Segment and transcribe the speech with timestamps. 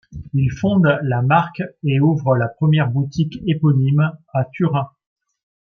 [0.33, 4.89] Il fonde la marque et ouvre la première boutique éponyme à Turin.